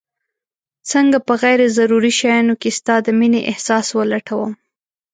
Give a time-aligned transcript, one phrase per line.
[0.91, 4.51] څنګه په غير ضروري شيانو کي ستا د مينې احساس ولټوم